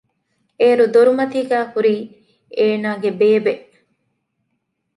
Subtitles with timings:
[0.59, 1.95] އޭރު ދޮރުމަތީގައި ހުރީ
[2.59, 3.53] އޭނަގެ ބޭބޭ